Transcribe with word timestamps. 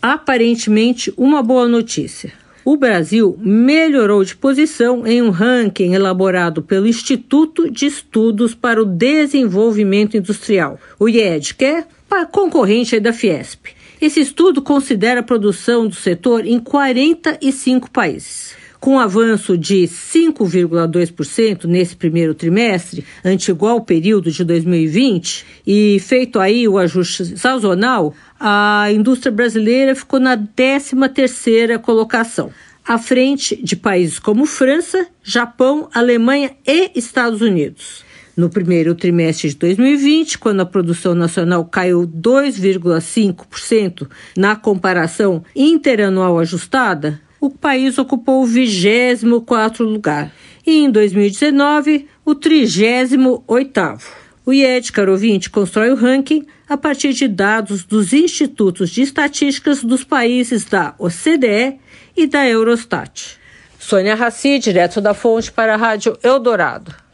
aparentemente 0.00 1.12
uma 1.16 1.42
boa 1.42 1.66
notícia. 1.66 2.32
O 2.64 2.76
Brasil 2.76 3.38
melhorou 3.40 4.24
de 4.24 4.34
posição 4.34 5.06
em 5.06 5.22
um 5.22 5.30
ranking 5.30 5.94
elaborado 5.94 6.62
pelo 6.62 6.88
Instituto 6.88 7.70
de 7.70 7.86
Estudos 7.86 8.54
para 8.54 8.82
o 8.82 8.84
Desenvolvimento 8.84 10.16
Industrial, 10.16 10.78
o 10.98 11.08
IED, 11.08 11.54
que 11.54 11.64
é 11.64 11.86
concorrente 12.32 12.98
da 12.98 13.12
Fiesp. 13.12 13.68
Esse 14.00 14.20
estudo 14.20 14.60
considera 14.60 15.20
a 15.20 15.22
produção 15.22 15.86
do 15.86 15.94
setor 15.94 16.44
em 16.46 16.58
45 16.58 17.90
países 17.90 18.65
com 18.86 19.00
avanço 19.00 19.58
de 19.58 19.88
5,2% 19.88 21.64
nesse 21.64 21.96
primeiro 21.96 22.36
trimestre, 22.36 23.04
ante 23.24 23.50
igual 23.50 23.80
período 23.80 24.30
de 24.30 24.44
2020, 24.44 25.44
e 25.66 25.98
feito 25.98 26.38
aí 26.38 26.68
o 26.68 26.78
ajuste 26.78 27.36
sazonal, 27.36 28.14
a 28.38 28.86
indústria 28.92 29.32
brasileira 29.32 29.92
ficou 29.96 30.20
na 30.20 30.38
13ª 30.38 31.80
colocação, 31.80 32.52
à 32.86 32.96
frente 32.96 33.60
de 33.60 33.74
países 33.74 34.20
como 34.20 34.46
França, 34.46 35.08
Japão, 35.20 35.88
Alemanha 35.92 36.52
e 36.64 36.92
Estados 36.94 37.40
Unidos. 37.40 38.04
No 38.36 38.48
primeiro 38.48 38.94
trimestre 38.94 39.48
de 39.48 39.56
2020, 39.56 40.38
quando 40.38 40.60
a 40.60 40.66
produção 40.66 41.12
nacional 41.12 41.64
caiu 41.64 42.06
2,5% 42.06 44.08
na 44.36 44.54
comparação 44.54 45.42
interanual 45.56 46.38
ajustada, 46.38 47.20
o 47.46 47.50
país 47.50 47.98
ocupou 47.98 48.42
o 48.42 48.46
24º 48.46 49.80
lugar 49.80 50.32
e 50.66 50.84
em 50.84 50.90
2019 50.90 52.08
o 52.24 52.34
38º. 52.34 54.02
O 54.44 54.52
IED, 54.52 54.92
caro 54.92 55.12
ouvinte, 55.12 55.50
constrói 55.50 55.90
o 55.90 55.96
ranking 55.96 56.46
a 56.68 56.76
partir 56.76 57.12
de 57.12 57.28
dados 57.28 57.84
dos 57.84 58.12
institutos 58.12 58.90
de 58.90 59.02
estatísticas 59.02 59.82
dos 59.82 60.04
países 60.04 60.64
da 60.64 60.94
OCDE 60.98 61.78
e 62.16 62.26
da 62.26 62.46
Eurostat. 62.46 63.38
Sônia 63.78 64.14
Raci, 64.14 64.58
direto 64.58 65.00
da 65.00 65.14
fonte 65.14 65.52
para 65.52 65.74
a 65.74 65.76
Rádio 65.76 66.18
Eldorado. 66.22 67.05